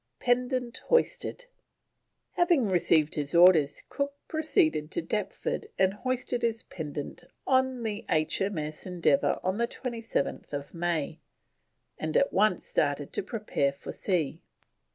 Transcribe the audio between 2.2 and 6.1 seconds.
Having received his orders Cook proceeded to Deptford and